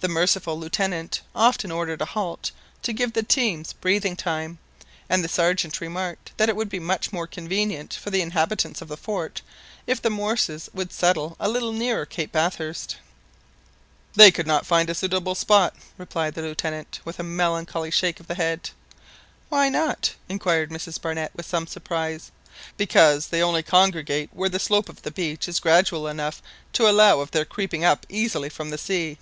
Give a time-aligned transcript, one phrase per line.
[0.00, 2.52] The merciful Lieutenant often ordered a halt
[2.84, 4.58] to give the teams breathing time,
[5.08, 8.86] and the Sergeant remarked that it would be much more convenient for the inhabitants of
[8.86, 9.42] the fort,
[9.88, 12.98] if the morses would settle a little nearer Cape Bathurst.
[14.14, 18.28] "They could not find a suitable spot," replied the Lieutenant, with a melancholy shake of
[18.28, 18.70] the head.
[19.48, 22.30] "Why not?" inquired Mrs Barnett with some surprise.
[22.76, 26.40] "Because they only congregate where the slope of the beach is gradual enough
[26.74, 29.18] to allow of their creeping up easily from the sea.